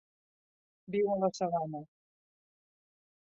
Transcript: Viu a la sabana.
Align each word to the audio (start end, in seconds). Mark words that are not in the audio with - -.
Viu 0.95 1.11
a 1.15 1.17
la 1.25 1.29
sabana. 1.39 1.83